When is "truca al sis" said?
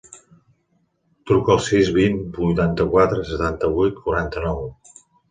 1.31-1.91